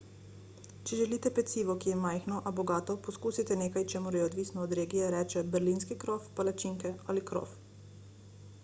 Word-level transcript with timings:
če 0.89 0.97
želite 0.99 1.31
pecivo 1.39 1.75
ki 1.83 1.91
je 1.91 1.97
majhno 2.05 2.39
a 2.51 2.53
bogato 2.59 2.95
poskusite 3.09 3.59
nekaj 3.63 3.87
čemur 3.95 4.17
se 4.19 4.25
odvisno 4.29 4.65
od 4.69 4.75
regije 4.81 5.11
reče 5.19 5.45
berlinski 5.59 6.01
krof 6.07 6.29
palačinke 6.41 6.97
ali 7.15 7.29
krof 7.33 7.55